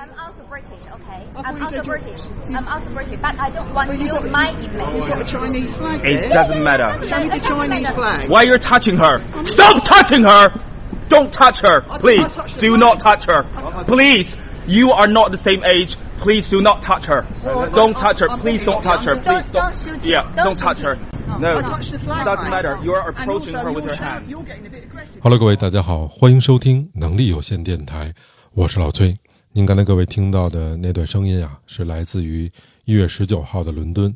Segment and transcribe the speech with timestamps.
[0.00, 1.20] I'm also British, okay?
[1.26, 2.20] I thought I'm you also said you- British.
[2.54, 5.08] I'm also British, but I don't want Well, to you've use got- my You've image.
[5.08, 6.28] got a Chinese flag It there.
[6.30, 6.88] doesn't matter.
[7.08, 8.30] Show me the Chinese flag.
[8.30, 9.20] Why you're touching her?
[9.44, 10.48] Stop touching her!
[11.08, 12.26] Don't touch her, I- I please.
[12.34, 12.80] touched the Do flag.
[12.80, 13.42] not touch her,
[13.86, 14.26] please.
[14.66, 15.96] You are not the same age.
[16.22, 17.26] Please do not touch her.
[17.44, 18.30] Well, Don't I'm- touch her.
[18.30, 19.14] I'm Please probably don't touch her.
[19.14, 19.30] younger.
[19.30, 19.72] Please Don't- don't.
[19.72, 20.36] don't shoot Yeah, her.
[20.36, 20.94] don't Don't touch shoot her.
[20.96, 21.38] her.
[21.40, 22.24] No, I touched the flag.
[22.26, 22.50] doesn't mate.
[22.50, 22.78] matter.
[22.82, 24.28] You are And approaching also her with you're your shout- hand.
[24.30, 25.20] You're getting a bit aggressive.
[25.22, 28.12] Hello，各位大家好，欢迎收听能力有限电台，
[28.54, 29.16] 我是老崔。
[29.57, 32.51] 您刚才各位听到的那段声音啊，是来自于
[32.83, 34.13] 一月十九号的伦敦。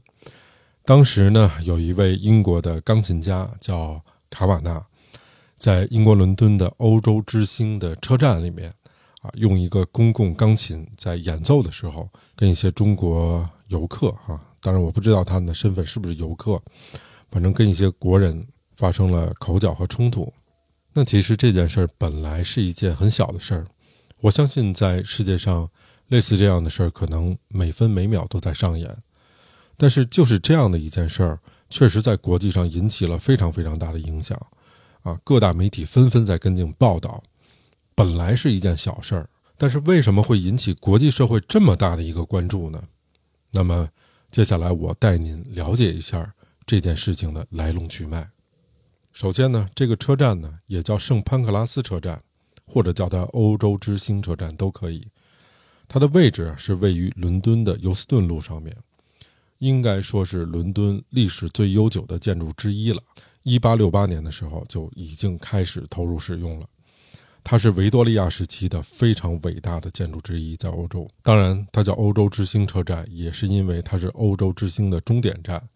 [0.84, 4.86] 当时呢，有一位英国的钢琴家叫卡瓦纳，
[5.56, 8.74] 在英国伦敦的欧洲之星的车站里面
[9.22, 16.62] 啊，用一个公共钢琴在演奏的时候，跟一些中国游客啊，当然我不知道他们的身份是不是游客，
[17.32, 18.46] 反正跟一些国人
[18.76, 20.34] 发生了口角和冲突。
[20.92, 23.66] 那其实这件事儿本来是一件很小的事儿，
[24.22, 25.70] 我相信在世界上
[26.08, 28.98] 类似这样的事儿，可能每分每秒都在上演。
[29.78, 31.40] 但是就是这样的一件事儿，
[31.70, 34.38] 确实在国际上引起了非常非常大的影响，
[35.04, 37.24] 啊，各大媒体纷纷在跟进报道。
[37.96, 42.84] 本来是一件小事儿，但是为什么会引起国际社会这么大的一个关注呢？
[43.52, 43.90] 那么
[44.30, 46.34] 接下来我带您了解一下
[46.66, 48.30] 这件事情的来龙去脉。
[49.14, 52.22] 首先呢，这个车站呢也叫圣潘克拉斯车站，
[52.70, 55.08] 或者叫它欧洲之星车站都可以。
[55.88, 58.76] 它的位置是位于伦敦的尤斯顿路上面，
[59.58, 63.02] 应该说是伦敦历史最悠久的建筑之一了。
[63.42, 66.68] 一八六八年的时候就已经开始投入使用了。
[67.44, 71.10] 它是维多利亚时期的非常伟大的建筑之一，在欧洲。
[71.24, 75.68] 当然，它叫欧洲之星车站，也是因为它是欧洲之星的终点站。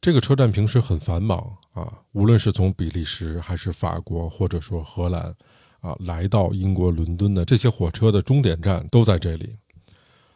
[0.00, 5.34] 这个车站平时很繁忙啊，无论是从比利时还是法国或者说荷兰，
[5.80, 9.56] 啊，来到英国伦敦的这些火车的终点站都在这里。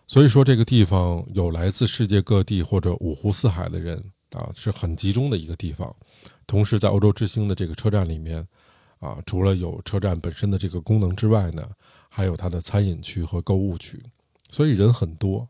[0.07, 5.95] 所以说，这个地方有来自世界各地或者五湖四海的人啊，是很集中的一个地方。
[6.47, 8.47] 同时，在欧洲之星的这个车站里面，
[8.99, 11.67] 啊，除了有车站本身的这个功能之外呢，
[12.11, 14.03] 还有它的餐饮区和购物区，
[14.51, 15.49] 所以人很多。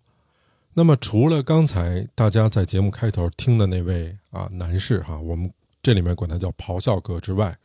[0.73, 5.53] 那么，除了刚才大家在节目开头听的那位啊男士哈，我们
[5.83, 7.57] 这里面管他叫咆哮哥之外，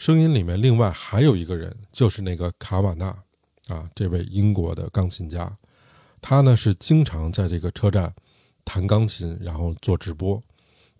[0.00, 3.08] 声音里面另外还有一个人，就是那个卡瓦纳
[3.68, 5.54] 啊，这位英国的钢琴家，
[6.22, 8.10] 他呢是经常在这个车站
[8.64, 10.42] 弹钢琴，然后做直播。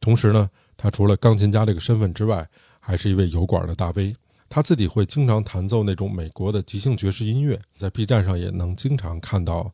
[0.03, 2.47] 同时呢，他除了钢琴家这个身份之外，
[2.79, 4.15] 还是一位油管的大 V。
[4.51, 9.73] 他自己会经常弹奏那种美国的即兴爵士音乐，在 B 站上也能经常看到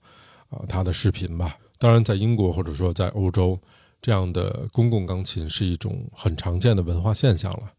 [0.51, 1.59] 啊他的视频吧。
[1.79, 3.59] 当然，在英国或者说在欧洲，
[4.01, 7.73] 这样的公共钢琴是一种很常见的文化现象了。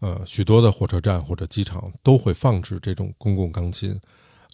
[0.00, 3.98] 呃，许多的火车站或者机场都会放置这种公共钢琴，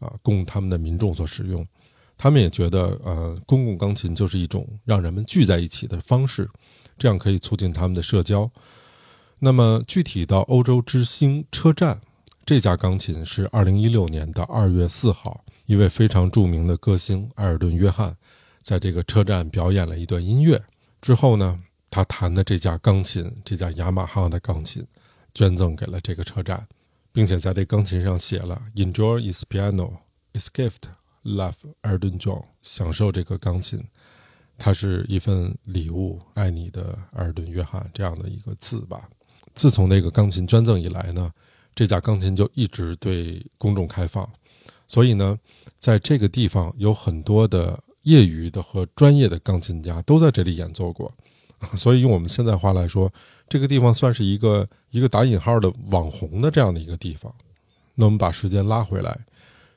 [0.01, 1.67] 啊，供他们的民众所使用。
[2.17, 6.49] 他们也觉得，呃，公共钢琴就是一种让人们聚在一起的方式，
[6.97, 8.51] 这样可以促进他们的社交。
[9.41, 12.01] 那么，具体到欧洲之星车站，
[12.47, 18.17] 这架钢琴是二零一六年的二月四号，一位非常著名的歌星埃尔顿·约翰，
[18.63, 20.63] 在这个车站表演了一段音乐
[21.03, 24.87] 之后呢，他弹的这架钢琴，这架雅马哈的钢琴，
[25.35, 26.67] 捐赠给了这个车站，
[27.13, 29.99] 并且在这钢琴上写了 “Enjoy his piano,
[30.33, 30.83] is gift,
[31.25, 33.83] love Erdon John”，享受这个钢琴，
[34.57, 39.09] 它是一份礼物，爱你的埃尔顿·约翰这样的一个字吧。
[39.55, 41.33] 自从那个钢琴捐赠以来呢，
[41.75, 44.29] 这架钢琴就一直对公众开放，
[44.87, 45.39] 所以呢，
[45.79, 51.13] 在这个地方有很多的业余的和专业的钢琴家都在这里演奏过，
[51.77, 53.13] 所以用我们现在话来说，
[53.49, 57.33] 这个地方算是一个一个打引号的网红的这样的一个地方。
[57.95, 59.21] 那我们把时间拉回来，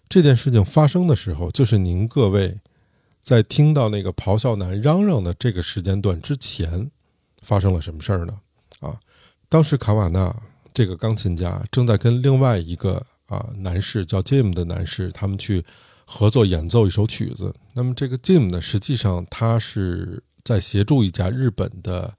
[0.10, 2.60] 这件事情发生的时候，就是您各位
[3.20, 6.90] 在听到那个咆哮男嚷嚷的这个时间段之前，
[7.42, 8.40] 发生了什么事儿呢？
[8.80, 9.00] 啊？
[9.50, 10.36] 当时卡瓦纳
[10.74, 15.64] 这个钢琴家正在跟另外一个啊男士叫 Jim 的男士，他们去
[16.06, 17.54] 合作演奏一首曲子。
[17.74, 22.16] 那么这个 Jim 呢，实际上他是在协助一家日本的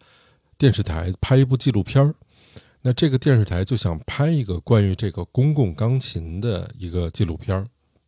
[0.59, 2.15] 电视台拍一部纪录片。
[2.83, 7.67] 那这个电视台就想拍一个关于这个公共钢琴的一个纪录片，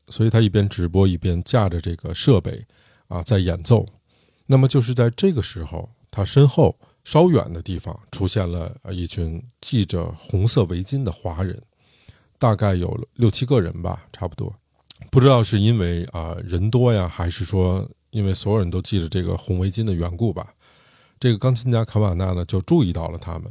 [0.08, 2.62] 所以他一边直播一边架着这个设备
[3.08, 3.86] 啊在演奏。
[4.44, 6.76] 那么就是在这个时候，他身后。
[7.02, 11.60] 稍远的地方出现了一群系着红色围巾的华人，
[12.38, 14.54] 大概有六七个人吧，差不多。
[15.10, 20.54] 不知道是因为啊人多呀，还是说因为所有人都系着这个红围巾的缘故吧。
[21.18, 23.50] 这个钢琴家卡瓦纳呢就注意到了他们，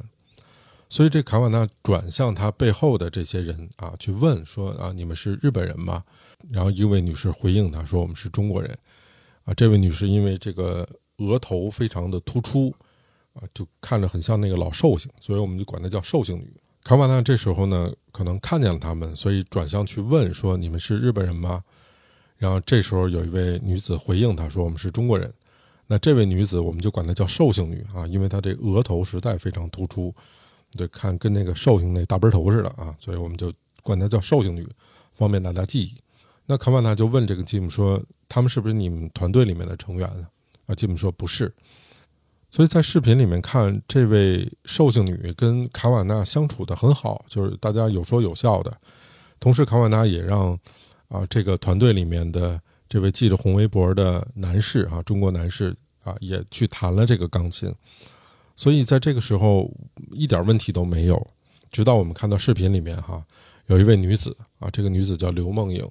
[0.90, 6.04] 所以这卡瓦纳转向他背后的这些人啊，去问说啊，你们是日本人吗？
[6.50, 8.76] 然后一位女士回应他说，我们是中国人。
[9.46, 12.74] 啊，这位女士因为这个额头非常的突出，
[13.34, 16.52] 啊，就看着很像那个老寿星，所以我们就管她叫寿星女。
[16.84, 21.64] 卡瓦纳这时候呢，可能看见了他们，所以转向去问说，你们是日本人吗？
[22.40, 25.32] 然后这时候有一位女子回应他说，我们是中国人。
[25.86, 30.12] 那这位女子我们就管她叫寿星女啊，因为她这额头实在非常突出。
[30.78, 33.52] 对，看跟那个寿星那大背头似的啊，所以我们就
[33.84, 34.68] 管她叫寿星女，
[35.14, 35.94] 方便大家记忆。
[36.46, 40.08] 那卡瓦纳就问这个吉姆说：“他们是不是你们团队里面的成员
[40.66, 41.54] 啊？”，吉姆说：“不是。”
[42.50, 48.72] 所以在视频里面看，这位寿星女跟卡瓦纳相处的很好，就是大家有说有笑的。
[49.40, 50.58] 同时，卡瓦纳也让
[51.10, 57.72] 啊这个团队里面的这位系着红围脖的男士啊，中国男士啊，也去弹了这个钢琴。
[58.56, 59.72] 所以在这个时候
[60.12, 61.28] 一点问题都没有，
[61.72, 63.24] 直到我们看到视频里面哈，
[63.68, 65.88] 有一位女子啊，这个女子叫刘梦颖，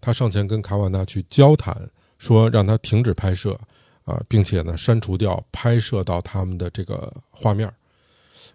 [0.00, 1.76] 她上前跟卡瓦纳去交谈，
[2.18, 3.58] 说让他停止拍摄
[4.04, 7.70] 啊，并且呢删除掉拍摄到他们的这个画面。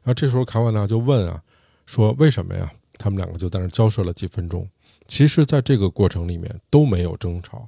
[0.04, 1.42] 啊，这时候卡瓦纳就问啊，
[1.86, 2.72] 说为什么呀？
[2.98, 4.68] 他们两个就在那交涉了几分钟。
[5.08, 7.68] 其实，在这个过程里面都没有争吵，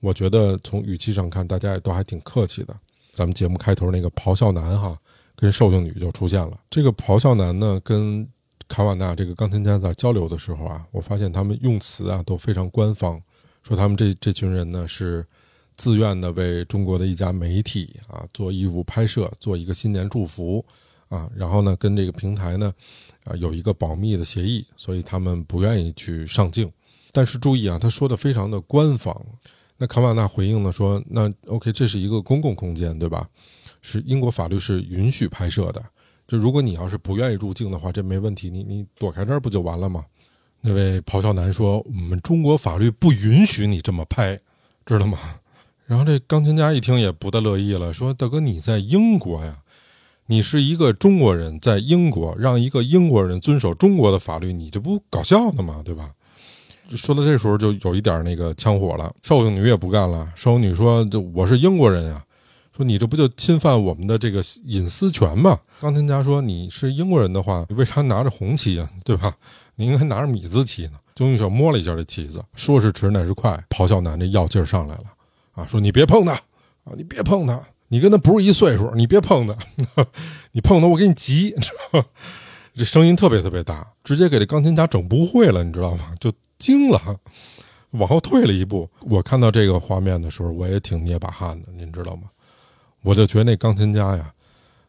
[0.00, 2.74] 我觉得从语气上看，大家也都还挺客气的。
[3.12, 4.98] 咱们节目开头那个咆哮男哈。
[5.36, 6.56] 跟寿星女就出现了。
[6.70, 8.26] 这个咆哮男呢，跟
[8.68, 13.20] 卡瓦纳这个钢琴家在交流的时候啊，我发现他们用词啊都非常官方，
[13.64, 15.26] 说他们这这群人呢是
[15.76, 20.64] 自愿的为中国的一家媒体啊做义务拍摄，做一个新年祝福
[21.08, 22.72] 啊，然后呢跟这个平台呢
[23.24, 26.70] 啊有一个保密的协议，所以他们不愿意去上镜。
[27.12, 29.14] 但是注意啊，他说的非常的官方。
[29.76, 33.28] 那卡瓦纳回应呢说，那 OK，这是一个公共空间，对吧？
[33.82, 35.84] 是英国法律是允许拍摄的，
[36.26, 40.04] 就如果你要是不愿意入境的话，这没问题，你你躲开这儿不就完了吗？
[40.60, 44.40] 那位咆哮男说：“我们中国法律不允许你这么拍，
[44.86, 45.18] 知道吗？”
[45.86, 49.58] 然后这钢琴家一听也不大乐意了，说：“大哥，你在英国呀，
[50.26, 55.82] 你是一个中国人，在英国让一个英国人遵守中国的法律，你这不搞笑呢吗？
[55.84, 56.10] 对吧？”
[56.96, 62.22] 说到这时候就有一点那个枪火了，寿星女也不干了，寿星女说：“就我是英国人呀。”
[62.76, 65.60] 说你这不就侵犯我们的这个隐私权吗？
[65.80, 68.90] 钢琴家说你是英国人的话，你为啥拿着红旗啊？
[69.04, 69.32] 对吧？
[69.76, 70.98] 你应该拿着米字旗呢。
[71.14, 75.04] 钟玉手摸了一下这旗子，说是迟那是快，咆哮男这药劲儿上来了
[75.52, 75.64] 啊！
[75.64, 76.92] 说你别碰他啊！
[76.96, 79.56] 你别碰他，你跟他不是一岁数，你别碰他，
[80.52, 81.54] 你碰他我给你急，
[82.74, 86.12] 这声音特别特别大，直接给这钢琴家整不会了，你知道吗？
[86.18, 87.20] 就惊了，
[87.90, 88.88] 往后退了一步。
[89.00, 92.22] 我看到这个画面的时候，我也挺捏把汗的，您知道吗？
[93.02, 94.32] 我就觉得那钢琴家呀，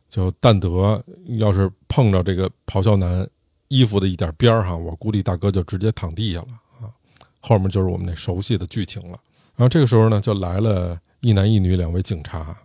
[0.09, 1.03] 就但得
[1.38, 3.27] 要是碰着这个咆哮男
[3.68, 6.47] 衣服的一点边儿哈，我估计大哥就直接躺地下了
[6.81, 6.89] 啊。
[7.42, 9.19] 后面就是我们那熟悉的剧情了。
[9.56, 12.57] 然后这个时候呢，就来了一男一女两位警察。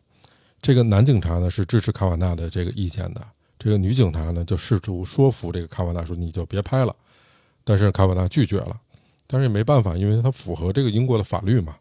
[0.63, 3.27] 这个男警察呢是支持卡瓦纳的这个意见的，
[3.59, 6.95] 这个女警察呢就试图说服这个卡瓦纳说你就别拍了。
[7.65, 8.81] 但是卡瓦纳拒绝了，
[9.27, 11.77] 但是也没办法，因为他符合这个英国的法律嘛。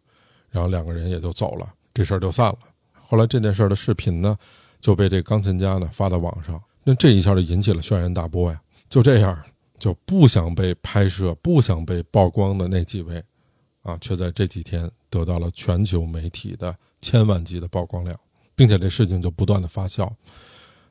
[0.52, 2.58] 然后两个人也就走了，这事儿就散了。
[2.94, 4.36] 后来这件事儿的视频呢，
[4.82, 8.60] 就被这钢琴家呢发到网上，那这一下就引起了轩然大波呀。
[8.90, 9.40] 就这样，
[9.78, 13.24] 就不想被拍摄、不想被曝光的那几位，
[13.84, 18.20] 啊，却在这几天得到了全球媒体的千万级的曝光量，
[18.60, 20.12] 并且这事情就不断的发酵。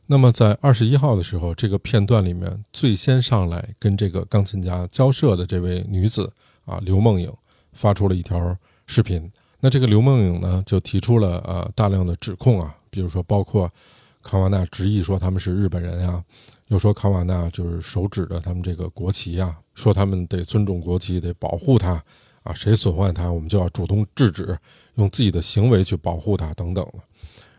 [0.06, 6.32] 那么在二十一号的时候，这个片段里面最先上来跟这个钢琴家交涉的这位女子
[6.64, 7.30] 啊，刘梦颖，
[7.74, 8.56] 发出了一条
[8.86, 9.30] 视频。
[9.60, 13.70] 那这个刘梦颖呢，就提出了呃大量的指控啊，比如说包括
[14.22, 16.24] 卡瓦纳执意说他们是日本人呀，
[16.68, 22.02] 又说卡瓦纳就是手指着他们这个国旗呀，说他们得尊重国旗，得保护它
[22.44, 24.58] 啊，谁损坏它，我们就要主动制止，
[24.94, 26.90] 用自己的行为去保护它等等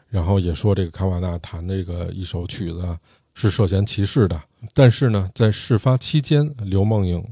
[0.09, 2.97] 然后也说这个卡瓦纳弹这个一首曲子
[3.33, 4.41] 是涉嫌歧视的，
[4.73, 7.23] 但是呢，在事发期间，刘梦颖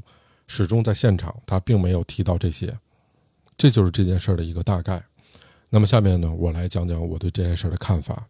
[0.46, 2.72] 始终在现场，他并没有提到这些。
[3.56, 5.02] 这就是这件事的一个大概。
[5.68, 8.26] 那么下面呢，我来讲讲我对这件事的看法。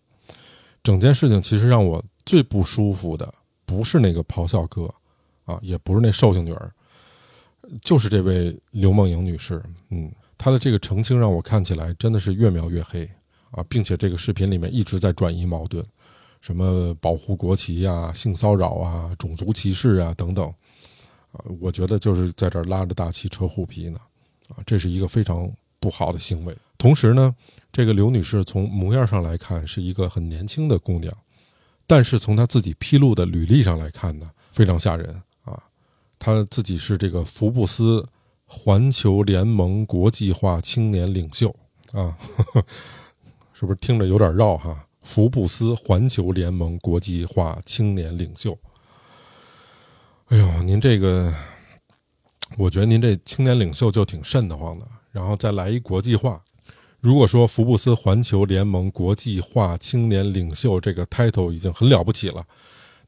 [0.83, 3.33] 整件事情其实让我最不舒服的，
[3.67, 4.93] 不是那个咆哮哥，
[5.45, 6.73] 啊，也不是那寿星女儿，
[7.83, 9.63] 就是这位刘梦颖女士。
[9.91, 13.09] 嗯，她的这个澄清让我看起来真的是越描越黑
[13.51, 15.85] 啊，并且这个视频里面一直在转移矛盾，
[16.41, 20.47] 什么保护国旗呀、性骚扰啊、种族歧视啊等等，
[21.33, 23.99] 啊，我觉得就是在这儿拉着大旗扯虎皮呢。
[24.49, 26.57] 啊，这是一个非常不好的行为。
[26.79, 27.35] 同时呢，
[27.71, 31.15] 这个刘女士从模样上来看是一个很年轻的姑娘，
[31.87, 35.63] 但是从她自己披露的履历上来看呢，非常吓人啊！
[36.19, 38.07] 她自己是这个福布斯
[38.47, 41.55] 环球联盟国际化青年领袖
[41.93, 42.65] 啊，呵呵
[43.59, 44.87] 是不是听着有点绕哈？
[45.03, 48.57] 福布斯环球联盟国际化青年领袖。
[50.27, 51.35] 哎呦，您这个，
[52.57, 54.87] 我觉得您这青年领袖就挺瘆得慌的。
[55.11, 56.41] 然后再来一国际化。
[57.01, 62.45] 如果说福布斯环球联盟国际化青年领袖这个 title 已经很了不起了，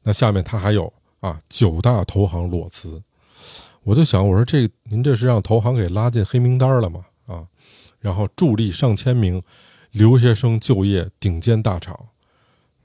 [0.03, 0.91] 那下面他还有
[1.21, 3.01] 啊九大投行裸辞。
[3.83, 7.05] 我就想，我说这您这是让投行给拉进黑名单了吗？
[7.25, 7.47] 啊，
[8.01, 9.41] 然后助力上千名
[9.91, 12.07] 留学生就业顶尖大厂，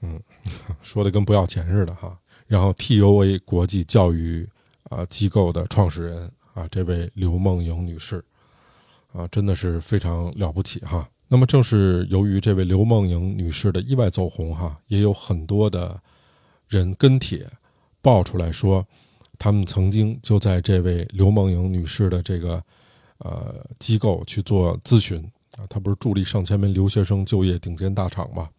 [0.01, 0.21] 嗯，
[0.81, 2.17] 说的跟不要钱似的哈。
[2.47, 4.47] 然后 TOA 国际教育
[4.83, 8.23] 啊机构的创始人啊，这位刘梦莹女士。
[9.13, 11.09] 啊，真的是非常了不起哈。
[11.27, 15.99] 那么，正是由于这位刘梦莹女士的意外走红哈，也有很多的
[16.67, 17.49] 人跟帖
[17.99, 18.85] 爆出来说，
[19.39, 22.61] 他们曾经就在这位刘梦莹女士的这个
[23.17, 25.67] 呃机构去做咨询啊。
[25.69, 28.49] 他不是助力上千名留学生就业顶尖大厂嘛？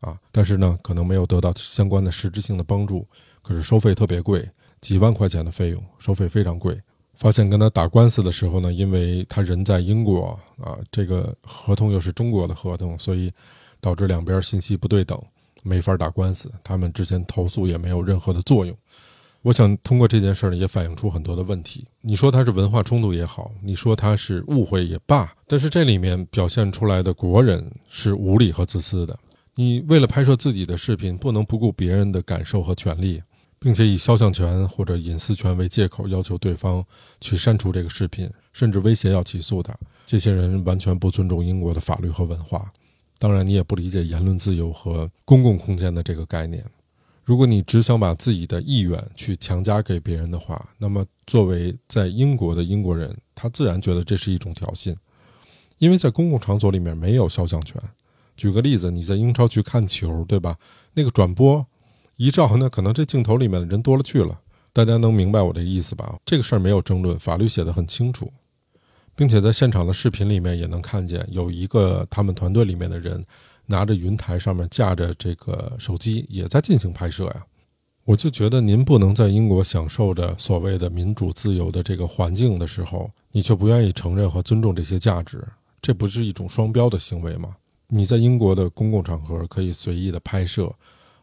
[0.00, 3.06] 啊，但是呢，可能没有得到相关的实质性的帮助。
[3.40, 4.46] 可是收费特别贵，
[4.80, 6.78] 几万块钱的费用，收费非常贵。
[7.14, 13.32] 发现跟他打官司的时候呢，因为他人在英国啊，这个合同又是中国的合同，所以
[13.80, 15.18] 导致两边信息不对等，
[15.62, 16.52] 没法打官司。
[16.62, 18.76] 他们之前投诉也没有任何的作用。
[19.46, 21.86] 我想通过这件事儿呢，也反映出很多的问题。
[22.00, 29.16] 你说他是文化冲突也好，你说他是误会也罢，但是这里面表现出来的国人是无理和自私的。
[29.54, 33.22] 你为了拍摄自己的视频，不能不顾别人的感受和权利。
[33.58, 36.84] 并且以肖像权或者隐私权为借口，要求对方
[37.20, 39.74] 去删除这个视频，甚至威胁要起诉他。
[40.06, 42.70] 这些人完全不尊重英国的法律和文化。
[43.18, 46.62] 当然，你也不理解言论自由和公共空间的这个概念。
[47.26, 54.94] 如果你只想把自己的意愿去强加给别人的话，那么作为在英国的英国人，他自然觉得这是一种挑衅，
[55.78, 57.82] 因为在公共场所里面没有肖像权。
[58.36, 60.56] 举个例子，你在英超去看球，对吧？
[60.94, 61.66] 那个转播。
[62.14, 64.40] 一照，那可能这镜头里面的人多了去了，
[64.72, 66.16] 大家能明白我这意思吧？
[66.24, 68.32] 这个事儿没有争论，法律写的很清楚，
[69.16, 73.22] 并且在现场的视频里面也能看见，有一个他们团队里面的人
[73.66, 77.44] 拿着云台上面架着这个手机，也在进行拍摄呀。
[78.04, 85.46] 我就觉得您不能在英国享受着所谓的民主自由的这个环境的时候，你却不愿意承认和尊重这些价值，
[85.80, 87.56] 这不是一种双标的行为吗？
[87.88, 90.72] 你在英国的公共场合可以随意的拍摄。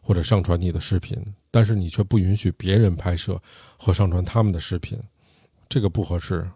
[0.06, 1.16] 或者上传你的视频，
[1.50, 3.40] 但是你却不允许别人拍摄
[3.78, 4.98] 和上传他们的视频，
[5.66, 6.46] 这个不合适。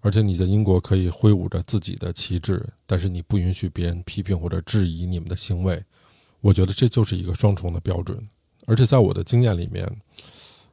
[0.00, 5.82] 而且你在英国可以挥舞着自己的旗帜，但是你不允许别人批评或者质疑你们的行为。
[6.40, 8.16] 我觉得这就是一个双重的标准。
[8.66, 9.90] 而且在我的经验里面，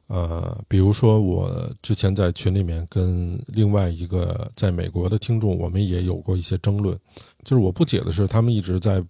[0.06, 6.96] 呃，比如说我之前在群里面跟另外一个在美国的听众，我们也有过一些争论。
[7.42, 9.02] 就是我不解的是，他们一直在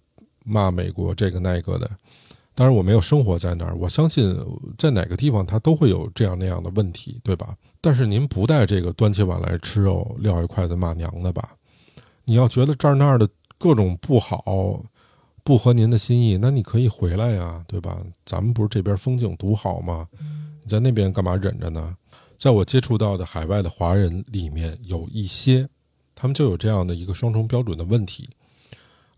[0.43, 1.89] 骂美国这个那个的。
[2.55, 4.35] 当然，我没有生活在那儿，我相信
[4.79, 7.55] 在哪个地方它都会有这样那样的问题，对吧？
[7.87, 11.55] 但是您不带这个端起碗来吃肉、撂一筷子骂娘的吧？
[12.25, 13.25] 你要觉得这儿那儿的
[13.57, 14.83] 各种不好，
[15.41, 17.97] 不合您的心意，那你可以回来呀，对吧？
[18.25, 20.05] 咱们不是这边风景独好吗？
[20.61, 21.95] 你在那边干嘛忍着呢？
[22.35, 25.65] 在我接触到的海外的华人里面，有一些
[26.13, 28.29] 他们就有这样的一个双重标准的问题。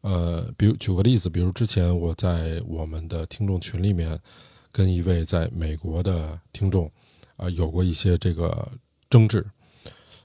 [0.01, 4.19] 呃，比如举个例子，比如之前我在我们的听众群里面，
[4.71, 6.87] 跟一位在美国的听众
[7.39, 8.71] 啊有过一些这个
[9.09, 9.45] 争执，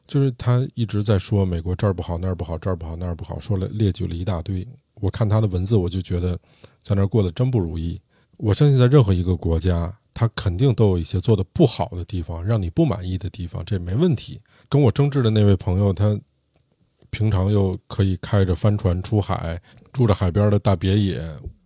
[0.06, 4.66] 就是他一直在说美国这儿不好那儿不好这儿不好那儿不好，说了列举了一大堆。
[4.97, 6.38] 我看他的文字，我就觉得
[6.83, 8.00] 在那儿过得真不如意。
[8.37, 14.40] 我相信在任何一个国家，他肯定都有一些做的不好的地方，让你不满意的地方，这没问题。
[14.68, 16.21] 跟我争执的那位朋友，他。
[17.11, 21.18] 平常又可以开着帆船出海，住着海边的大别野，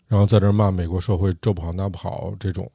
[0.06, 2.70] 然后在这骂美国社会这不好那不好，这种，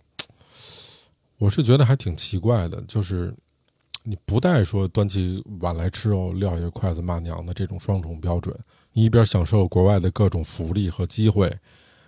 [1.43, 2.81] 我是觉得还挺奇怪的。
[2.87, 3.35] 就是
[4.03, 8.57] 你不带说端起碗来吃肉，撂下筷子骂娘的这种双重标准，
[8.93, 11.53] 你一边享受国外的各种福利和机会，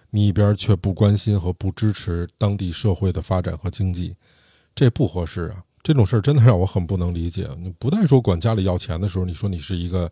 [0.10, 4.16] 你一边却不关心和不支持当地社会的发展和经济，
[4.74, 5.64] 这不合适啊！
[5.84, 7.50] 这种事儿真的让我很不能理解。
[7.60, 10.10] 你不带说管家里要钱的时候，你说你是一个。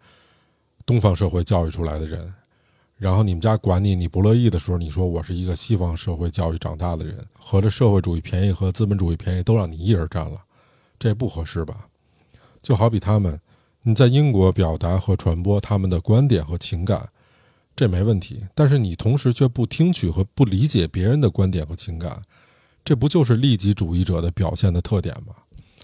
[0.85, 2.33] 东方社会教育出来的人，
[2.97, 10.41] 然后你们家管你，你不乐意的时候，你说我是一个西方社会教育长大的人，合着社会主义便宜和资本主义便宜都让你一人占了，
[10.97, 11.87] 这不合适吧？
[12.61, 13.37] 就好比他们，
[13.81, 17.09] 你在英国表达和传播他们的观点和情感，
[17.75, 22.21] 这没问题，但是你同时却不听取和不理解别人的观点和情感，
[22.85, 25.35] 这不就是利己主义者的表现的特点吗？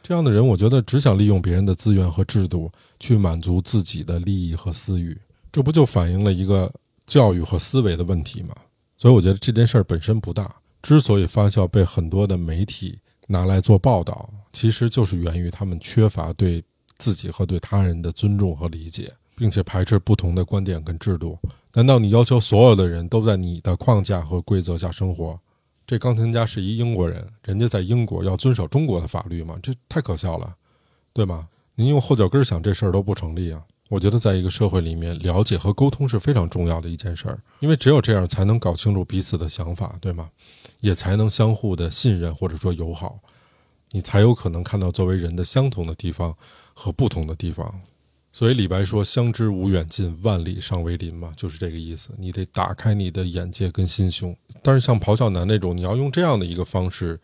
[0.01, 5.19] 这样的人，我觉得只想利用别人的资源和制度去满足自己的利益和私欲，
[5.51, 6.73] 这不就反映了一个
[7.09, 8.55] 教育和思维的问题嘛？
[8.95, 10.55] 所以，我觉得这件事儿本身不大。
[10.83, 16.63] 之所以发酵，被很多的媒体拿来做报道，其实就是源于他们缺乏对
[16.99, 21.37] 自己和对他人的尊重和理解，并且排斥不同的观点跟制度。
[21.73, 25.39] 难道你要求所有的人都在你的框架和规则下生活？
[25.87, 29.57] 这钢琴家是一英国人，人家在英国要遵守中国的法律吗？
[29.63, 30.55] 这太可笑了，
[31.11, 31.49] 对吗？
[31.73, 33.63] 您用后脚跟想这事儿都不成立啊！
[33.89, 40.29] 我觉得在一个社会里面，了解和沟通是非常重要的一件事儿，因为只有这样才能搞清楚彼此的想法，对吗？
[40.79, 43.19] 也才能相互的信任或者说友好，
[43.91, 46.37] 你才有可能看到作为人的相同的地方
[46.73, 47.81] 和不同的地方。
[48.31, 52.11] 所以李白说“相知无远近，万里尚为邻”嘛，就是这个意思。
[52.15, 54.37] 你得打开你的眼界跟心胸。
[54.61, 57.19] 但是像咆哮男那种，你要用这样的一个方式，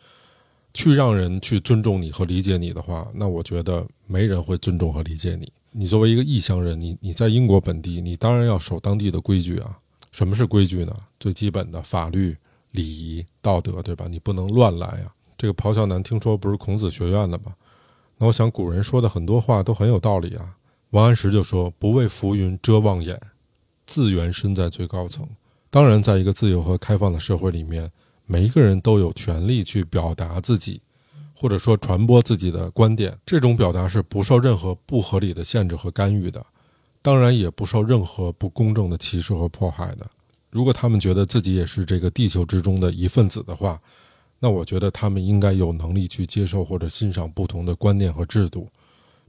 [0.73, 5.47] 去让人去尊重你和理解你的话，那我觉得没人会尊重和理解你。
[5.77, 9.77] 你作为一个异乡人，你你在英国本地，你当然要守当地的规矩啊。
[10.09, 10.95] 什么是规矩呢？
[11.19, 12.37] 最基本的法律、
[12.71, 14.07] 礼仪、道德，对吧？
[14.09, 15.13] 你不能乱来呀。
[15.37, 17.53] 这个咆哮男听说不是孔子学院的吗？
[18.17, 20.55] 那我想古人说的很多话都很有道理啊。
[20.91, 23.19] 王安石就说：“不为浮云遮望眼，
[23.85, 25.27] 自缘身在最高层。”
[25.69, 27.91] 当然，在一个自由和开放的社会里面，
[28.25, 30.79] 每一个人都有权利去表达自己，
[31.35, 33.15] 或者说传播自己的观点。
[33.25, 36.43] 这种表达是不受任何不合理的限制和干预的，
[37.01, 40.09] 当然也不受任何不公正的歧视和迫害的。
[40.49, 43.79] 如果他们觉得自己也是这个地球之中的一份子的话，
[44.39, 48.67] 那我觉得他们应该有能力去接受或者欣赏不同的观念和制度。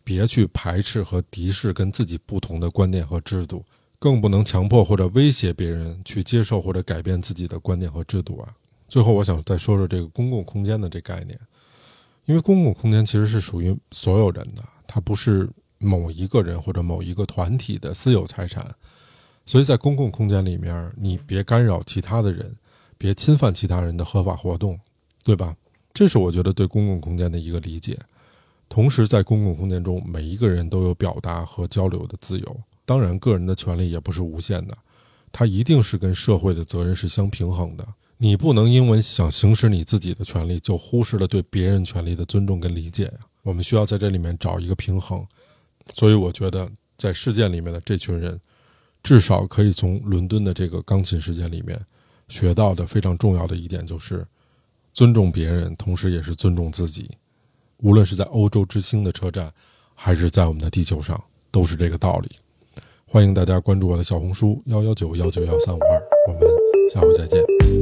[0.05, 3.65] 别去排斥和敌视跟自己不同的观念和制度，
[3.99, 8.55] 更不能强迫或者威胁别人去接受或者改变自己的观念和制度啊！
[8.87, 11.37] 最后，我想再说说这个公共空间的这概念，
[12.27, 18.67] 因为公共空间其实是属于所有人的，它不是某一个人或者某一个团体的私有财产，
[19.45, 22.55] 所以在公共空间里面，你别干扰其他的人，
[22.99, 24.79] 别侵犯其他人的合法活动，
[25.25, 25.57] 对吧？
[25.95, 27.99] 这是我觉得对公共空间的一个理解。
[28.69, 32.61] 同时，在公共空间中，每一个人都有表达和交流的自由。
[32.85, 34.77] 当然，个人的权利也不是无限的，
[35.31, 37.87] 它一定是跟社会的责任是相平衡的。
[38.19, 43.19] 你不能因为想行使你自己的权利，就忽视了对别人权利的尊重跟理解呀。
[43.43, 45.25] 我们需要在这里面找一个平衡。
[45.93, 48.41] 所以，我觉得在事件里面的这群人，
[49.03, 51.79] 至少可以从伦敦的这个钢琴事件里面
[52.29, 54.27] 学到的非常重要的一点，就是
[54.95, 57.11] 尊重别人，同时也是尊重自己。
[57.79, 59.53] 无论是在欧洲之星的车站，
[59.95, 62.31] 还是在我们的地球上，都是这个道理。
[63.05, 66.41] 欢迎大家关注我的小红书幺幺九幺九幺三五二，我们
[66.91, 67.76] 下回再见。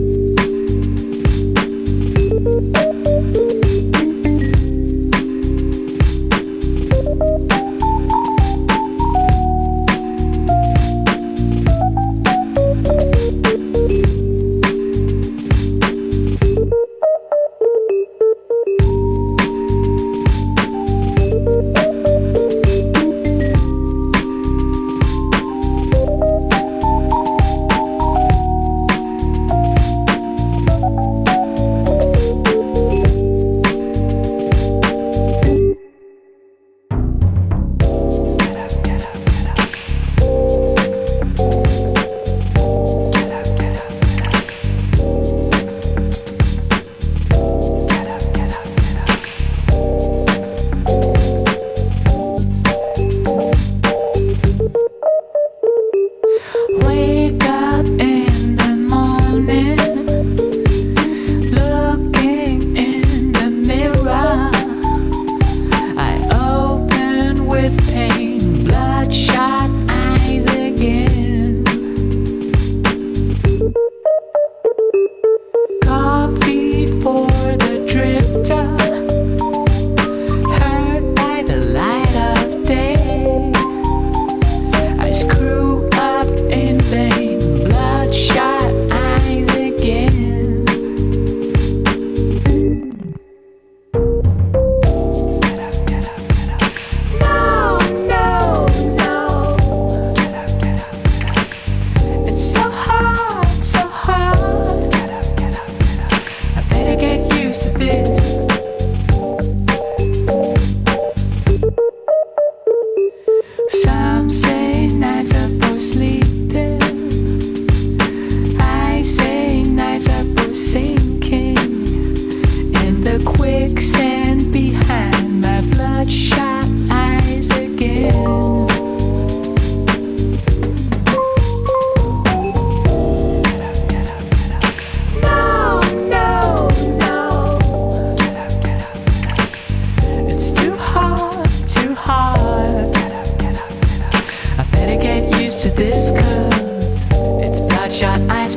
[147.95, 148.57] Bloodshot eyes